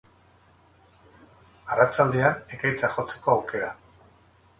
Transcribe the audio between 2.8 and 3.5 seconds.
jotzeko